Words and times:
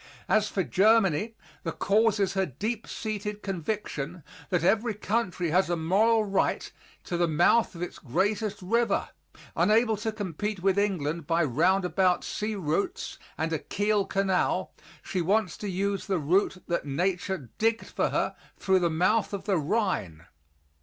As 0.27 0.47
for 0.49 0.63
Germany, 0.63 1.35
the 1.61 1.71
cause 1.73 2.19
is 2.19 2.33
her 2.33 2.47
deep 2.47 2.87
seated 2.87 3.43
conviction 3.43 4.23
that 4.49 4.63
every 4.63 4.95
country 4.95 5.51
has 5.51 5.69
a 5.69 5.75
moral 5.75 6.25
right 6.25 6.71
to 7.03 7.17
the 7.17 7.27
mouth 7.27 7.75
of 7.75 7.83
its 7.83 7.99
greatest 7.99 8.63
river; 8.63 9.09
unable 9.55 9.95
to 9.97 10.11
compete 10.11 10.59
with 10.63 10.79
England, 10.79 11.27
by 11.27 11.43
roundabout 11.43 12.23
sea 12.23 12.55
routes 12.55 13.19
and 13.37 13.53
a 13.53 13.59
Kiel 13.59 14.05
Canal, 14.07 14.73
she 15.03 15.21
wants 15.21 15.55
to 15.57 15.69
use 15.69 16.07
the 16.07 16.17
route 16.17 16.63
that 16.67 16.83
nature 16.83 17.51
digged 17.59 17.85
for 17.89 18.09
her 18.09 18.35
through 18.57 18.79
the 18.79 18.89
mouth 18.89 19.33
of 19.33 19.43
the 19.43 19.59
Rhine. 19.59 20.25